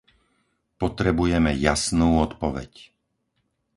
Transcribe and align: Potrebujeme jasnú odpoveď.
Potrebujeme 0.81 1.51
jasnú 1.67 2.09
odpoveď. 2.25 2.71